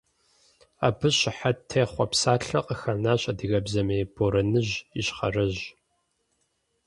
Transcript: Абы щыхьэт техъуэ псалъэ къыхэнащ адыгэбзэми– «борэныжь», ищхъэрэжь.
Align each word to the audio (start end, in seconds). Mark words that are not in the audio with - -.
Абы 0.87 1.09
щыхьэт 1.17 1.57
техъуэ 1.69 2.05
псалъэ 2.11 2.59
къыхэнащ 2.65 3.21
адыгэбзэми– 3.31 3.99
«борэныжь», 4.13 4.73
ищхъэрэжь. 4.99 5.63